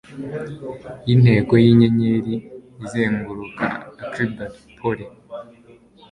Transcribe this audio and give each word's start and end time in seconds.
yintego 1.07 1.53
yinyenyeri 1.63 2.33
izenguruka 2.85 3.65
acerb 4.03 4.37
pole 4.77 5.05